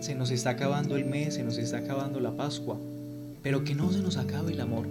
[0.00, 2.78] se nos está acabando el mes, se nos está acabando la Pascua,
[3.42, 4.86] pero que no se nos acabe el amor.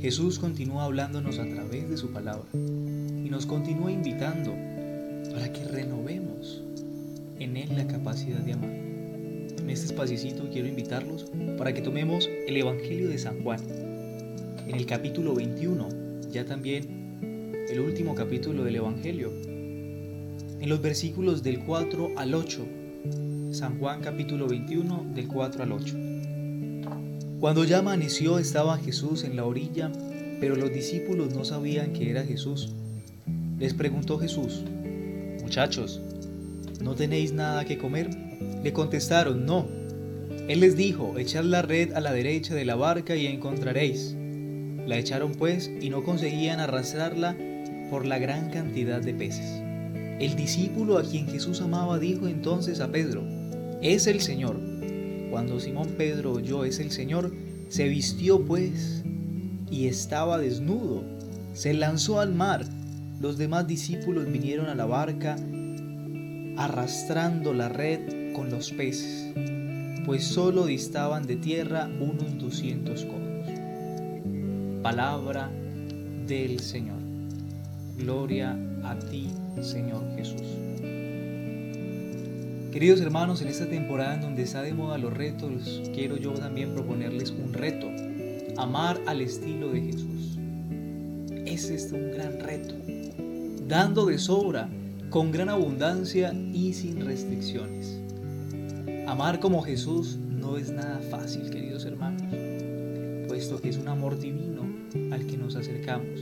[0.00, 4.52] Jesús continúa hablándonos a través de su palabra y nos continúa invitando
[5.32, 6.62] para que renovemos
[7.38, 8.70] en Él la capacidad de amar.
[8.70, 13.60] En este espacito quiero invitarlos para que tomemos el Evangelio de San Juan.
[14.66, 15.88] En el capítulo 21,
[16.32, 17.20] ya también
[17.70, 22.81] el último capítulo del Evangelio, en los versículos del 4 al 8.
[23.50, 25.96] San Juan capítulo 21 del 4 al 8.
[27.40, 29.90] Cuando ya amaneció estaba Jesús en la orilla,
[30.40, 32.72] pero los discípulos no sabían que era Jesús.
[33.58, 34.62] Les preguntó Jesús,
[35.42, 36.00] Muchachos,
[36.80, 38.08] ¿no tenéis nada que comer?
[38.62, 39.66] Le contestaron, no.
[40.48, 44.14] Él les dijo, echad la red a la derecha de la barca y encontraréis.
[44.86, 47.36] La echaron pues y no conseguían arrastrarla
[47.90, 49.71] por la gran cantidad de peces.
[50.18, 53.22] El discípulo a quien Jesús amaba dijo entonces a Pedro,
[53.82, 54.58] es el Señor.
[55.30, 57.32] Cuando Simón Pedro oyó es el Señor,
[57.68, 59.02] se vistió pues
[59.70, 61.02] y estaba desnudo,
[61.54, 62.64] se lanzó al mar.
[63.20, 65.36] Los demás discípulos vinieron a la barca
[66.56, 69.32] arrastrando la red con los peces,
[70.04, 73.48] pues solo distaban de tierra unos 200 codos.
[74.82, 75.50] Palabra
[76.26, 77.01] del Señor.
[78.02, 79.28] Gloria a ti,
[79.60, 80.42] Señor Jesús.
[82.72, 86.74] Queridos hermanos, en esta temporada en donde está de moda los retos, quiero yo también
[86.74, 87.86] proponerles un reto.
[88.56, 90.36] Amar al estilo de Jesús.
[91.46, 92.74] Es este un gran reto.
[93.68, 94.68] Dando de sobra,
[95.10, 98.00] con gran abundancia y sin restricciones.
[99.06, 102.22] Amar como Jesús no es nada fácil, queridos hermanos,
[103.28, 104.62] puesto que es un amor divino
[105.12, 106.20] al que nos acercamos.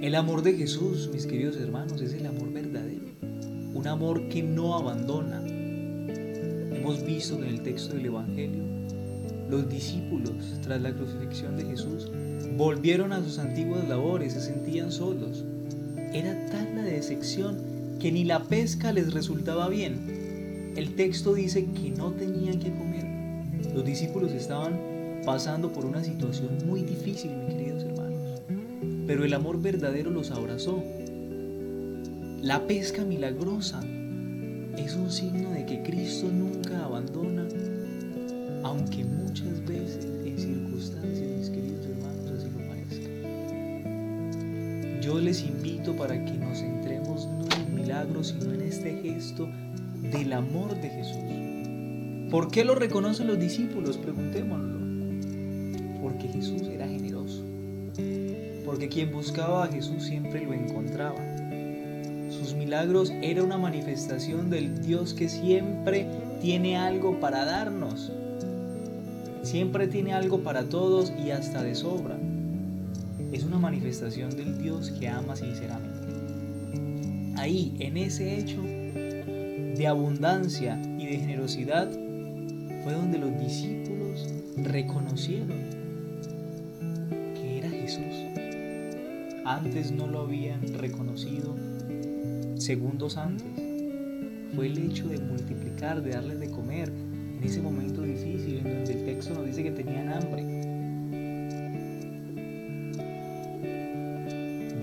[0.00, 3.06] El amor de Jesús, mis queridos hermanos, es el amor verdadero,
[3.74, 5.42] un amor que no abandona.
[5.44, 8.62] Hemos visto en el texto del Evangelio,
[9.50, 12.08] los discípulos, tras la crucifixión de Jesús,
[12.56, 15.44] volvieron a sus antiguas labores, se sentían solos.
[16.12, 17.58] Era tal la decepción
[17.98, 20.74] que ni la pesca les resultaba bien.
[20.76, 23.04] El texto dice que no tenían que comer.
[23.74, 24.78] Los discípulos estaban
[25.26, 27.97] pasando por una situación muy difícil, mis queridos hermanos.
[29.08, 30.84] Pero el amor verdadero los abrazó.
[32.42, 33.80] La pesca milagrosa
[34.76, 37.48] es un signo de que Cristo nunca abandona,
[38.62, 43.08] aunque muchas veces en circunstancias, mis queridos hermanos, así lo parezca.
[45.00, 49.48] Yo les invito para que nos centremos no en milagros, sino en este gesto
[50.02, 52.30] del amor de Jesús.
[52.30, 53.96] ¿Por qué lo reconocen los discípulos?
[53.96, 54.78] Preguntémoslo.
[56.02, 57.42] Porque Jesús era generoso.
[58.68, 61.16] Porque quien buscaba a Jesús siempre lo encontraba.
[62.28, 66.06] Sus milagros era una manifestación del Dios que siempre
[66.42, 68.12] tiene algo para darnos.
[69.42, 72.18] Siempre tiene algo para todos y hasta de sobra.
[73.32, 76.12] Es una manifestación del Dios que ama sinceramente.
[77.38, 81.90] Ahí, en ese hecho de abundancia y de generosidad,
[82.84, 84.28] fue donde los discípulos
[84.58, 85.70] reconocieron
[87.34, 88.17] que era Jesús.
[89.48, 91.56] Antes no lo habían reconocido
[92.58, 93.46] segundos antes.
[94.54, 98.92] Fue el hecho de multiplicar, de darles de comer en ese momento difícil en donde
[98.92, 100.42] el texto nos dice que tenían hambre.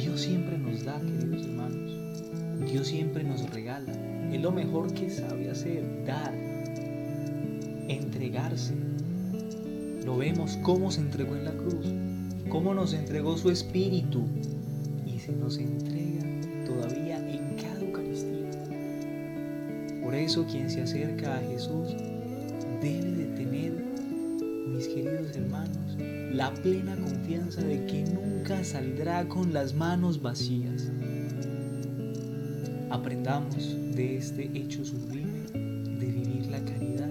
[0.00, 2.70] Dios siempre nos da, queridos hermanos.
[2.70, 3.92] Dios siempre nos regala.
[4.32, 6.32] Es lo mejor que sabe hacer, dar,
[7.88, 8.74] entregarse.
[10.04, 11.86] Lo vemos cómo se entregó en la cruz,
[12.52, 14.24] cómo nos entregó su espíritu
[15.06, 16.22] y se nos entrega
[16.66, 18.50] todavía en cada Eucaristía.
[20.02, 21.96] Por eso quien se acerca a Jesús
[22.82, 23.72] debe de tener,
[24.68, 25.96] mis queridos hermanos,
[26.34, 30.92] la plena confianza de que nunca saldrá con las manos vacías.
[32.90, 37.10] Aprendamos de este hecho sublime de vivir la caridad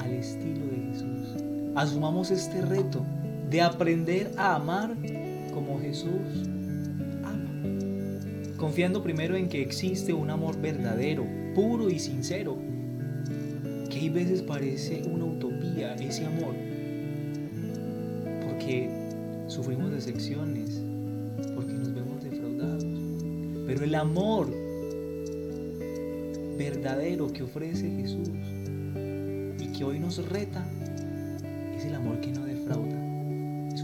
[0.00, 1.42] al estilo de Jesús.
[1.74, 3.04] Asumamos este reto
[3.50, 4.94] de aprender a amar
[5.52, 6.48] como Jesús
[7.24, 7.50] ama.
[8.56, 11.24] Confiando primero en que existe un amor verdadero,
[11.54, 12.56] puro y sincero,
[13.90, 16.54] que hay veces parece una utopía ese amor,
[18.44, 18.90] porque
[19.46, 20.82] sufrimos decepciones,
[21.54, 22.84] porque nos vemos defraudados,
[23.66, 24.48] pero el amor
[26.56, 28.28] verdadero que ofrece Jesús
[29.58, 30.64] y que hoy nos reta
[31.76, 33.03] es el amor que no defrauda.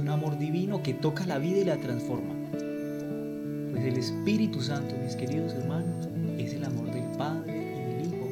[0.00, 2.34] Un amor divino que toca la vida y la transforma.
[2.50, 6.08] Pues el Espíritu Santo, mis queridos hermanos,
[6.38, 8.28] es el amor del Padre y del Hijo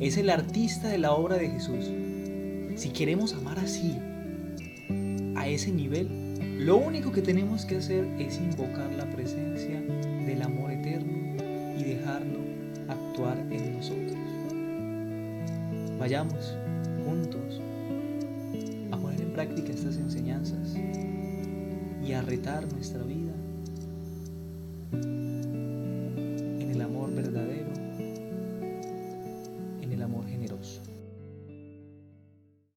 [0.00, 1.86] es el artista de la obra de Jesús.
[2.76, 3.98] Si queremos amar así,
[5.34, 6.08] a ese nivel,
[6.58, 9.80] lo único que tenemos que hacer es invocar la presencia
[10.26, 11.42] del amor eterno
[11.78, 12.40] y dejarlo
[12.86, 14.18] actuar en nosotros.
[15.98, 16.54] Vayamos
[17.04, 17.62] juntos
[19.38, 20.74] práctica estas enseñanzas
[22.04, 23.32] y a retar nuestra vida.